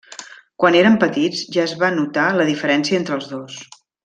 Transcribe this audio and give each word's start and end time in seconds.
Quan 0.61 0.77
eren 0.79 0.95
petits 1.03 1.43
ja 1.57 1.67
es 1.69 1.75
va 1.85 1.91
notar 1.99 2.27
la 2.41 2.49
diferència 2.51 3.03
entre 3.03 3.19
els 3.21 3.31
dos. 3.37 3.63